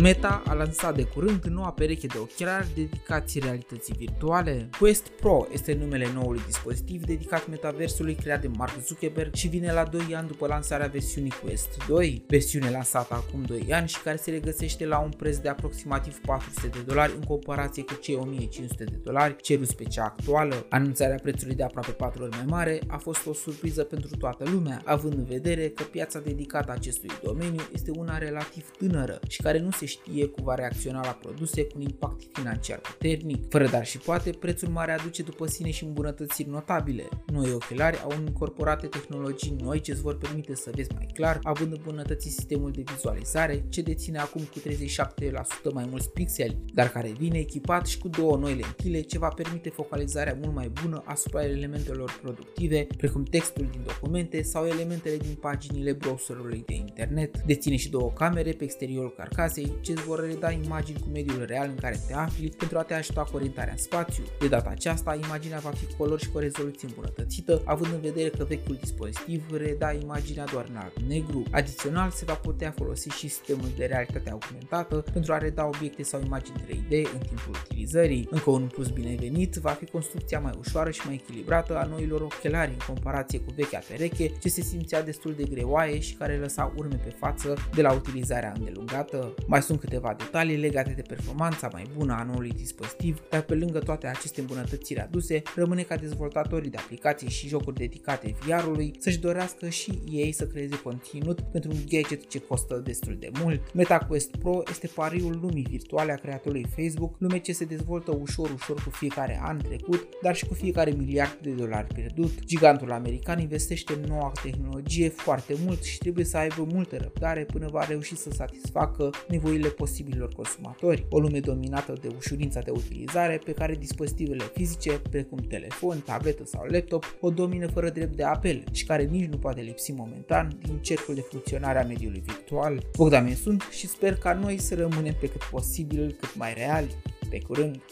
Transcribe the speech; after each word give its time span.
Meta 0.00 0.42
a 0.46 0.52
lansat 0.52 0.96
de 0.96 1.02
curând 1.02 1.44
noua 1.44 1.72
pereche 1.72 2.06
de 2.06 2.18
ochelari 2.18 2.66
dedicați 2.74 3.38
realității 3.38 3.94
virtuale. 3.98 4.68
Quest 4.78 5.08
Pro 5.08 5.46
este 5.52 5.74
numele 5.74 6.08
noului 6.14 6.40
dispozitiv 6.46 7.04
dedicat 7.04 7.48
metaversului 7.48 8.14
creat 8.14 8.40
de 8.40 8.48
Mark 8.48 8.80
Zuckerberg 8.86 9.34
și 9.34 9.48
vine 9.48 9.72
la 9.72 9.84
2 9.84 10.14
ani 10.14 10.26
după 10.26 10.46
lansarea 10.46 10.86
versiunii 10.86 11.32
Quest 11.42 11.68
2, 11.88 12.24
versiune 12.28 12.70
lansată 12.70 13.14
acum 13.14 13.42
2 13.42 13.66
ani 13.70 13.88
și 13.88 14.00
care 14.00 14.16
se 14.16 14.30
regăsește 14.30 14.86
la 14.86 14.98
un 14.98 15.10
preț 15.10 15.36
de 15.36 15.48
aproximativ 15.48 16.20
400 16.26 16.66
de 16.66 16.82
dolari 16.86 17.12
în 17.14 17.22
comparație 17.22 17.82
cu 17.82 17.94
cei 17.94 18.14
1500 18.14 18.84
de 18.84 18.96
dolari 19.02 19.36
ceruți 19.36 19.76
pe 19.76 19.84
cea 19.84 20.04
actuală. 20.04 20.66
Anunțarea 20.68 21.18
prețului 21.22 21.54
de 21.54 21.62
aproape 21.62 21.90
4 21.90 22.22
ori 22.22 22.36
mai 22.36 22.44
mare 22.46 22.80
a 22.86 22.96
fost 22.96 23.26
o 23.26 23.32
surpriză 23.32 23.82
pentru 23.82 24.16
toată 24.16 24.44
lumea, 24.50 24.82
având 24.84 25.12
în 25.12 25.24
vedere 25.24 25.68
că 25.68 25.82
piața 25.82 26.18
dedicată 26.18 26.72
acestui 26.72 27.10
domeniu 27.22 27.60
este 27.72 27.90
una 27.90 28.18
relativ 28.18 28.70
tânără 28.78 29.20
și 29.28 29.42
care 29.42 29.58
nu 29.58 29.70
se 29.70 29.86
știe 29.88 30.26
cum 30.26 30.44
va 30.44 30.54
reacționa 30.54 31.00
la 31.04 31.18
produse 31.22 31.64
cu 31.64 31.72
un 31.74 31.82
impact 31.82 32.22
financiar 32.32 32.78
puternic. 32.78 33.48
Fără 33.48 33.66
dar 33.66 33.86
și 33.86 33.98
poate, 33.98 34.30
prețul 34.30 34.68
mare 34.68 34.92
aduce 34.92 35.22
după 35.22 35.46
sine 35.46 35.70
și 35.70 35.84
îmbunătățiri 35.84 36.48
notabile. 36.48 37.08
Noi 37.26 37.52
ochelari 37.52 38.00
au 38.02 38.12
incorporate 38.26 38.86
tehnologii 38.86 39.56
noi 39.60 39.80
ce 39.80 39.92
îți 39.92 40.00
vor 40.00 40.16
permite 40.16 40.54
să 40.54 40.70
vezi 40.74 40.92
mai 40.94 41.08
clar, 41.14 41.38
având 41.42 41.72
îmbunătățit 41.72 42.32
sistemul 42.32 42.70
de 42.70 42.82
vizualizare, 42.94 43.64
ce 43.68 43.82
deține 43.82 44.18
acum 44.18 44.42
cu 44.42 44.58
37% 44.58 45.72
mai 45.72 45.86
mulți 45.90 46.10
pixeli, 46.10 46.56
dar 46.74 46.88
care 46.88 47.12
vine 47.18 47.38
echipat 47.38 47.86
și 47.86 47.98
cu 47.98 48.08
două 48.08 48.36
noi 48.36 48.54
lentile 48.54 49.00
ce 49.00 49.18
va 49.18 49.28
permite 49.28 49.68
focalizarea 49.68 50.38
mult 50.42 50.54
mai 50.54 50.70
bună 50.82 51.02
asupra 51.04 51.44
elementelor 51.44 52.18
productive, 52.22 52.86
precum 52.96 53.22
textul 53.22 53.66
din 53.70 53.80
documente 53.86 54.42
sau 54.42 54.66
elementele 54.66 55.16
din 55.16 55.34
paginile 55.34 55.92
browserului 55.92 56.62
de 56.66 56.74
internet. 56.74 57.42
Deține 57.42 57.76
și 57.76 57.90
două 57.90 58.10
camere 58.10 58.52
pe 58.52 58.64
exteriorul 58.64 59.14
carcasei 59.16 59.72
ce 59.80 59.92
îți 59.92 60.02
vor 60.02 60.26
reda 60.26 60.50
imagini 60.50 61.00
cu 61.00 61.08
mediul 61.12 61.44
real 61.46 61.68
în 61.68 61.74
care 61.74 62.00
te 62.06 62.14
afli 62.14 62.48
pentru 62.48 62.78
a 62.78 62.82
te 62.82 62.94
ajuta 62.94 63.22
cu 63.22 63.36
orientarea 63.36 63.72
în 63.72 63.78
spațiu. 63.78 64.24
De 64.38 64.48
data 64.48 64.70
aceasta, 64.70 65.18
imaginea 65.24 65.58
va 65.58 65.70
fi 65.70 65.94
color 65.96 66.20
și 66.20 66.30
cu 66.30 66.36
o 66.36 66.40
rezoluție 66.40 66.88
îmbunătățită, 66.88 67.62
având 67.64 67.92
în 67.92 68.00
vedere 68.00 68.28
că 68.28 68.44
vechiul 68.44 68.78
dispozitiv 68.80 69.42
reda 69.56 69.92
imaginea 69.92 70.44
doar 70.44 70.66
în 70.68 70.76
alb-negru. 70.76 71.42
Adițional, 71.50 72.10
se 72.10 72.24
va 72.24 72.34
putea 72.34 72.74
folosi 72.76 73.08
și 73.08 73.28
sistemul 73.28 73.68
de 73.76 73.84
realitate 73.84 74.30
augmentată 74.30 75.04
pentru 75.12 75.32
a 75.32 75.38
reda 75.38 75.66
obiecte 75.66 76.02
sau 76.02 76.20
imagini 76.24 76.64
3D 76.66 77.12
în 77.12 77.18
timpul 77.18 77.56
utilizării. 77.64 78.28
Încă 78.30 78.50
un 78.50 78.66
plus 78.66 78.88
binevenit 78.88 79.54
va 79.54 79.70
fi 79.70 79.86
construcția 79.86 80.40
mai 80.40 80.52
ușoară 80.58 80.90
și 80.90 81.00
mai 81.04 81.14
echilibrată 81.14 81.78
a 81.78 81.84
noilor 81.84 82.20
ochelari 82.20 82.70
în 82.70 82.94
comparație 82.94 83.38
cu 83.38 83.52
vechea 83.56 83.80
pereche, 83.88 84.32
ce 84.40 84.48
se 84.48 84.60
simțea 84.60 85.02
destul 85.02 85.34
de 85.36 85.42
greoaie 85.42 86.00
și 86.00 86.14
care 86.14 86.36
lăsa 86.36 86.72
urme 86.76 87.00
pe 87.04 87.10
față 87.18 87.54
de 87.74 87.82
la 87.82 87.92
utilizarea 87.92 88.52
îndelungată. 88.56 89.34
Mai 89.46 89.62
sunt 89.68 89.80
câteva 89.80 90.14
detalii 90.18 90.56
legate 90.56 90.92
de 90.96 91.02
performanța 91.02 91.68
mai 91.72 91.86
bună 91.96 92.12
a 92.12 92.22
noului 92.22 92.50
dispozitiv, 92.50 93.22
dar 93.30 93.42
pe 93.42 93.54
lângă 93.54 93.78
toate 93.78 94.06
aceste 94.06 94.40
îmbunătățiri 94.40 95.00
aduse, 95.00 95.42
rămâne 95.54 95.82
ca 95.82 95.96
dezvoltatorii 95.96 96.70
de 96.70 96.76
aplicații 96.76 97.28
și 97.28 97.48
jocuri 97.48 97.76
dedicate 97.76 98.34
VR-ului 98.40 98.94
să-și 98.98 99.18
dorească 99.18 99.68
și 99.68 99.98
ei 100.10 100.32
să 100.32 100.46
creeze 100.46 100.80
conținut 100.80 101.40
pentru 101.40 101.70
un 101.70 101.78
gadget 101.88 102.28
ce 102.28 102.38
costă 102.38 102.82
destul 102.84 103.16
de 103.18 103.30
mult. 103.42 103.74
MetaQuest 103.74 104.36
Pro 104.36 104.62
este 104.70 104.86
pariul 104.94 105.38
lumii 105.42 105.66
virtuale 105.70 106.12
a 106.12 106.14
creatorului 106.14 106.66
Facebook, 106.76 107.14
lume 107.18 107.38
ce 107.38 107.52
se 107.52 107.64
dezvoltă 107.64 108.16
ușor 108.20 108.50
ușor 108.50 108.82
cu 108.82 108.90
fiecare 108.90 109.40
an 109.42 109.58
trecut, 109.58 110.08
dar 110.22 110.36
și 110.36 110.46
cu 110.46 110.54
fiecare 110.54 110.90
miliard 110.90 111.38
de 111.42 111.50
dolari 111.50 111.94
pierdut. 111.94 112.44
Gigantul 112.44 112.92
american 112.92 113.38
investește 113.38 113.92
în 113.92 114.00
noua 114.08 114.32
tehnologie 114.42 115.08
foarte 115.08 115.54
mult 115.64 115.82
și 115.82 115.98
trebuie 115.98 116.24
să 116.24 116.36
aibă 116.36 116.66
multă 116.72 116.96
răbdare 116.96 117.44
până 117.44 117.68
va 117.70 117.84
reuși 117.84 118.16
să 118.16 118.30
satisfacă 118.30 119.10
nevoile 119.28 119.57
posibilor 119.66 120.32
consumatori. 120.34 121.06
O 121.10 121.18
lume 121.18 121.40
dominată 121.40 121.92
de 122.00 122.08
ușurința 122.16 122.60
de 122.60 122.70
utilizare 122.70 123.40
pe 123.44 123.52
care 123.52 123.74
dispozitivele 123.74 124.44
fizice, 124.54 125.00
precum 125.10 125.38
telefon, 125.38 126.00
tabletă 126.04 126.44
sau 126.44 126.64
laptop, 126.68 127.16
o 127.20 127.30
domină 127.30 127.66
fără 127.66 127.90
drept 127.90 128.16
de 128.16 128.24
apel 128.24 128.64
și 128.72 128.84
care 128.84 129.02
nici 129.02 129.28
nu 129.30 129.36
poate 129.36 129.60
lipsi 129.60 129.92
momentan 129.92 130.58
din 130.62 130.78
cercul 130.78 131.14
de 131.14 131.20
funcționare 131.20 131.82
a 131.82 131.86
mediului 131.86 132.22
virtual. 132.26 132.82
Bogdan 132.96 133.34
sunt 133.34 133.62
și 133.70 133.86
sper 133.86 134.14
ca 134.14 134.32
noi 134.32 134.58
să 134.58 134.74
rămânem 134.74 135.14
pe 135.20 135.28
cât 135.28 135.42
posibil 135.50 136.16
cât 136.20 136.36
mai 136.36 136.54
reali. 136.54 136.96
Pe 137.30 137.38
curând! 137.38 137.82